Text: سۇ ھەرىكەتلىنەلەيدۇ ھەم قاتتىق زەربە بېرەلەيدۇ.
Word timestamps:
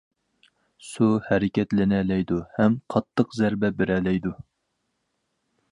سۇ 0.91 1.09
ھەرىكەتلىنەلەيدۇ 1.25 2.39
ھەم 2.57 2.79
قاتتىق 2.95 3.39
زەربە 3.43 3.73
بېرەلەيدۇ. 3.83 4.35